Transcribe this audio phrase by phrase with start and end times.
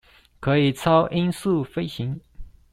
[0.39, 2.19] 可以超音速飛行